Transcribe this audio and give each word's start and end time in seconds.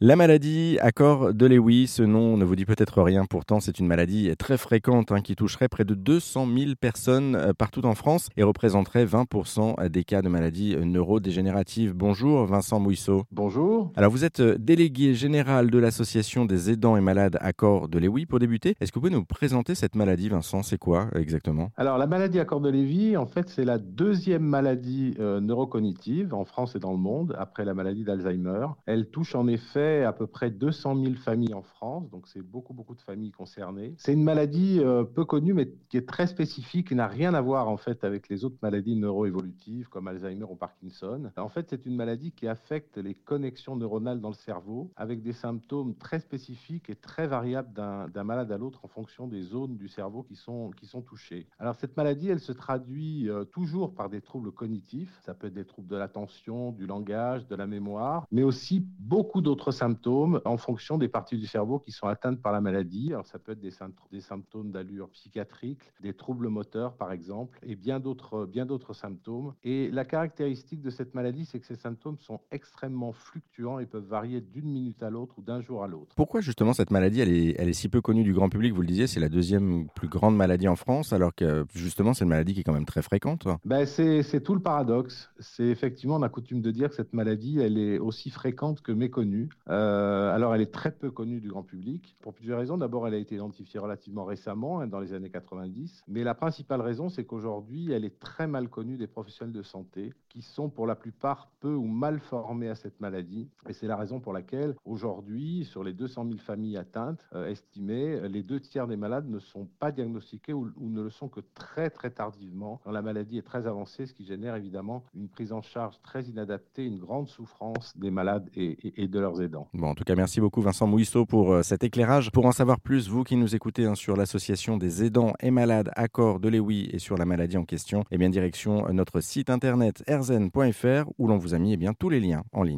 La 0.00 0.14
maladie 0.14 0.78
accord 0.80 1.34
de 1.34 1.44
Lewy, 1.46 1.88
ce 1.88 2.04
nom 2.04 2.36
ne 2.36 2.44
vous 2.44 2.54
dit 2.54 2.64
peut-être 2.64 3.02
rien, 3.02 3.24
pourtant 3.24 3.58
c'est 3.58 3.80
une 3.80 3.88
maladie 3.88 4.30
très 4.38 4.56
fréquente 4.56 5.10
hein, 5.10 5.22
qui 5.22 5.34
toucherait 5.34 5.66
près 5.66 5.84
de 5.84 5.94
200 5.94 6.46
000 6.56 6.70
personnes 6.80 7.34
euh, 7.34 7.52
partout 7.52 7.84
en 7.84 7.96
France 7.96 8.28
et 8.36 8.44
représenterait 8.44 9.06
20% 9.06 9.88
des 9.88 10.04
cas 10.04 10.22
de 10.22 10.28
maladies 10.28 10.76
neurodégénératives. 10.76 11.94
Bonjour 11.94 12.46
Vincent 12.46 12.78
Mouisseau. 12.78 13.24
Bonjour. 13.32 13.90
Alors 13.96 14.12
vous 14.12 14.24
êtes 14.24 14.38
euh, 14.38 14.56
délégué 14.56 15.14
général 15.14 15.68
de 15.68 15.78
l'association 15.80 16.44
des 16.44 16.70
aidants 16.70 16.96
et 16.96 17.00
malades 17.00 17.36
accord 17.40 17.88
de 17.88 17.98
Lewy. 17.98 18.24
Pour 18.24 18.38
débuter, 18.38 18.76
est-ce 18.80 18.92
que 18.92 19.00
vous 19.00 19.06
pouvez 19.08 19.18
nous 19.18 19.24
présenter 19.24 19.74
cette 19.74 19.96
maladie 19.96 20.28
Vincent? 20.28 20.62
C'est 20.62 20.78
quoi 20.78 21.08
exactement? 21.16 21.72
Alors 21.76 21.98
la 21.98 22.06
maladie 22.06 22.38
accord 22.38 22.60
de 22.60 22.70
Lévy, 22.70 23.16
en 23.16 23.26
fait 23.26 23.48
c'est 23.48 23.64
la 23.64 23.78
deuxième 23.78 24.44
maladie 24.44 25.16
euh, 25.18 25.40
neurocognitive 25.40 26.34
en 26.34 26.44
France 26.44 26.76
et 26.76 26.78
dans 26.78 26.92
le 26.92 26.98
monde 26.98 27.34
après 27.36 27.64
la 27.64 27.74
maladie 27.74 28.04
d'Alzheimer. 28.04 28.68
Elle 28.86 29.10
touche 29.10 29.34
en 29.34 29.48
effet 29.48 29.87
à 30.04 30.12
peu 30.12 30.26
près 30.26 30.50
200 30.50 31.02
000 31.02 31.14
familles 31.14 31.54
en 31.54 31.62
France, 31.62 32.10
donc 32.10 32.26
c'est 32.28 32.42
beaucoup, 32.42 32.74
beaucoup 32.74 32.94
de 32.94 33.00
familles 33.00 33.32
concernées. 33.32 33.94
C'est 33.98 34.12
une 34.12 34.24
maladie 34.24 34.80
euh, 34.80 35.04
peu 35.04 35.24
connue, 35.24 35.54
mais 35.54 35.70
qui 35.88 35.96
est 35.96 36.08
très 36.08 36.26
spécifique, 36.26 36.88
qui 36.88 36.94
n'a 36.94 37.06
rien 37.06 37.34
à 37.34 37.40
voir 37.40 37.68
en 37.68 37.76
fait 37.76 38.04
avec 38.04 38.28
les 38.28 38.44
autres 38.44 38.58
maladies 38.62 38.96
neuroévolutives 38.96 39.88
comme 39.88 40.08
Alzheimer 40.08 40.46
ou 40.48 40.56
Parkinson. 40.56 41.30
En 41.36 41.48
fait, 41.48 41.66
c'est 41.70 41.86
une 41.86 41.96
maladie 41.96 42.32
qui 42.32 42.46
affecte 42.46 42.98
les 42.98 43.14
connexions 43.14 43.76
neuronales 43.76 44.20
dans 44.20 44.28
le 44.28 44.34
cerveau, 44.34 44.90
avec 44.96 45.22
des 45.22 45.32
symptômes 45.32 45.94
très 45.94 46.20
spécifiques 46.20 46.90
et 46.90 46.96
très 46.96 47.26
variables 47.26 47.72
d'un 47.72 48.24
malade 48.24 48.52
à 48.52 48.58
l'autre 48.58 48.84
en 48.84 48.88
fonction 48.88 49.26
des 49.26 49.42
zones 49.42 49.76
du 49.76 49.88
cerveau 49.88 50.22
qui 50.22 50.36
sont, 50.36 50.70
qui 50.76 50.86
sont 50.86 51.02
touchées. 51.02 51.46
Alors 51.58 51.74
cette 51.76 51.96
maladie, 51.96 52.28
elle 52.28 52.40
se 52.40 52.52
traduit 52.52 53.28
euh, 53.28 53.44
toujours 53.44 53.94
par 53.94 54.08
des 54.08 54.20
troubles 54.20 54.52
cognitifs, 54.52 55.20
ça 55.24 55.34
peut 55.34 55.46
être 55.48 55.54
des 55.54 55.64
troubles 55.64 55.88
de 55.88 55.96
l'attention, 55.96 56.72
du 56.72 56.86
langage, 56.86 57.46
de 57.46 57.56
la 57.56 57.66
mémoire, 57.66 58.26
mais 58.30 58.42
aussi 58.42 58.86
beaucoup 58.98 59.40
d'autres 59.40 59.77
symptômes 59.78 60.40
en 60.44 60.56
fonction 60.56 60.98
des 60.98 61.08
parties 61.08 61.38
du 61.38 61.46
cerveau 61.46 61.78
qui 61.78 61.92
sont 61.92 62.06
atteintes 62.06 62.40
par 62.42 62.52
la 62.52 62.60
maladie. 62.60 63.12
Alors, 63.12 63.26
ça 63.26 63.38
peut 63.38 63.52
être 63.52 63.60
des, 63.60 63.74
des 64.12 64.20
symptômes 64.20 64.70
d'allure 64.70 65.08
psychiatrique, 65.10 65.80
des 66.00 66.14
troubles 66.22 66.48
moteurs 66.48 66.92
par 67.02 67.10
exemple, 67.12 67.58
et 67.62 67.76
bien 67.76 67.98
d'autres, 68.00 68.46
bien 68.46 68.66
d'autres 68.66 68.94
symptômes. 68.94 69.54
Et 69.62 69.90
la 69.90 70.04
caractéristique 70.04 70.82
de 70.82 70.90
cette 70.90 71.14
maladie, 71.14 71.44
c'est 71.44 71.60
que 71.60 71.66
ces 71.66 71.76
symptômes 71.76 72.18
sont 72.18 72.40
extrêmement 72.50 73.12
fluctuants 73.12 73.78
et 73.78 73.86
peuvent 73.86 74.10
varier 74.20 74.40
d'une 74.40 74.70
minute 74.70 75.02
à 75.02 75.10
l'autre 75.10 75.34
ou 75.38 75.42
d'un 75.42 75.60
jour 75.60 75.84
à 75.84 75.88
l'autre. 75.88 76.14
Pourquoi 76.16 76.40
justement 76.40 76.72
cette 76.72 76.90
maladie, 76.90 77.20
elle 77.20 77.32
est, 77.32 77.54
elle 77.58 77.68
est 77.68 77.78
si 77.82 77.88
peu 77.88 78.00
connue 78.00 78.24
du 78.24 78.34
grand 78.34 78.48
public? 78.48 78.74
Vous 78.74 78.82
le 78.82 78.88
disiez, 78.88 79.06
c'est 79.06 79.20
la 79.20 79.28
deuxième 79.28 79.88
plus 79.94 80.08
grande 80.08 80.36
maladie 80.36 80.68
en 80.68 80.76
France, 80.76 81.12
alors 81.12 81.34
que 81.34 81.64
justement 81.74 82.14
c'est 82.14 82.24
une 82.24 82.30
maladie 82.30 82.54
qui 82.54 82.60
est 82.60 82.64
quand 82.64 82.78
même 82.80 82.84
très 82.94 83.02
fréquente. 83.02 83.46
Ben, 83.64 83.86
c'est, 83.86 84.22
c'est 84.22 84.40
tout 84.40 84.54
le 84.54 84.60
paradoxe. 84.60 85.30
C'est 85.38 85.68
effectivement, 85.68 86.16
on 86.16 86.22
a 86.22 86.28
coutume 86.28 86.60
de 86.60 86.70
dire 86.70 86.88
que 86.90 86.94
cette 86.94 87.12
maladie, 87.12 87.58
elle 87.58 87.78
est 87.78 87.98
aussi 87.98 88.30
fréquente 88.30 88.80
que 88.80 88.92
méconnue. 88.92 89.48
Euh, 89.70 90.34
alors, 90.34 90.54
elle 90.54 90.60
est 90.60 90.72
très 90.72 90.90
peu 90.90 91.10
connue 91.10 91.40
du 91.40 91.48
grand 91.48 91.62
public 91.62 92.16
pour 92.22 92.34
plusieurs 92.34 92.58
raisons. 92.58 92.78
D'abord, 92.78 93.06
elle 93.06 93.14
a 93.14 93.18
été 93.18 93.34
identifiée 93.34 93.80
relativement 93.80 94.24
récemment, 94.24 94.80
hein, 94.80 94.86
dans 94.86 95.00
les 95.00 95.12
années 95.12 95.30
90. 95.30 96.02
Mais 96.08 96.24
la 96.24 96.34
principale 96.34 96.80
raison, 96.80 97.08
c'est 97.08 97.24
qu'aujourd'hui, 97.24 97.92
elle 97.92 98.04
est 98.04 98.18
très 98.18 98.46
mal 98.46 98.68
connue 98.68 98.96
des 98.96 99.06
professionnels 99.06 99.54
de 99.54 99.62
santé 99.62 100.12
qui 100.28 100.42
sont 100.42 100.68
pour 100.68 100.86
la 100.86 100.94
plupart 100.94 101.50
peu 101.60 101.74
ou 101.74 101.86
mal 101.86 102.18
formés 102.20 102.68
à 102.68 102.74
cette 102.74 103.00
maladie. 103.00 103.48
Et 103.68 103.72
c'est 103.72 103.86
la 103.86 103.96
raison 103.96 104.20
pour 104.20 104.32
laquelle, 104.32 104.74
aujourd'hui, 104.84 105.64
sur 105.64 105.84
les 105.84 105.92
200 105.92 106.26
000 106.26 106.38
familles 106.38 106.76
atteintes 106.76 107.26
euh, 107.34 107.46
estimées, 107.46 108.28
les 108.28 108.42
deux 108.42 108.60
tiers 108.60 108.86
des 108.86 108.96
malades 108.96 109.28
ne 109.28 109.38
sont 109.38 109.66
pas 109.78 109.92
diagnostiqués 109.92 110.52
ou, 110.52 110.70
ne 110.78 111.02
le 111.02 111.10
sont 111.10 111.28
que 111.28 111.40
très, 111.54 111.90
très 111.90 112.10
tardivement 112.10 112.80
quand 112.84 112.90
la 112.90 113.02
maladie 113.02 113.38
est 113.38 113.42
très 113.42 113.66
avancée, 113.66 114.06
ce 114.06 114.14
qui 114.14 114.24
génère 114.24 114.56
évidemment 114.56 115.04
une 115.14 115.28
prise 115.28 115.52
en 115.52 115.62
charge 115.62 116.00
très 116.02 116.24
inadaptée, 116.24 116.84
une 116.84 116.98
grande 116.98 117.28
souffrance 117.28 117.96
des 117.96 118.10
malades 118.10 118.48
et, 118.54 119.02
et 119.02 119.08
de 119.08 119.18
leurs 119.18 119.40
aidants. 119.42 119.57
Bon, 119.74 119.88
en 119.88 119.94
tout 119.94 120.04
cas, 120.04 120.14
merci 120.14 120.40
beaucoup 120.40 120.60
Vincent 120.60 120.86
Mouisseau 120.86 121.26
pour 121.26 121.52
euh, 121.52 121.62
cet 121.62 121.84
éclairage. 121.84 122.30
Pour 122.30 122.46
en 122.46 122.52
savoir 122.52 122.80
plus, 122.80 123.08
vous 123.08 123.24
qui 123.24 123.36
nous 123.36 123.54
écoutez 123.54 123.84
hein, 123.84 123.94
sur 123.94 124.16
l'association 124.16 124.76
des 124.76 125.04
aidants 125.04 125.32
et 125.40 125.50
malades 125.50 125.90
Accord 125.96 126.40
de 126.40 126.48
Lewy 126.48 126.88
et 126.92 126.98
sur 126.98 127.16
la 127.16 127.24
maladie 127.24 127.56
en 127.56 127.64
question, 127.64 128.04
eh 128.10 128.18
bien 128.18 128.28
direction 128.30 128.86
euh, 128.86 128.92
notre 128.92 129.20
site 129.20 129.50
internet 129.50 130.02
erzen.fr 130.06 131.10
où 131.18 131.28
l'on 131.28 131.38
vous 131.38 131.54
a 131.54 131.58
mis 131.58 131.72
eh 131.72 131.76
bien, 131.76 131.92
tous 131.92 132.10
les 132.10 132.20
liens 132.20 132.44
en 132.52 132.62
ligne. 132.62 132.76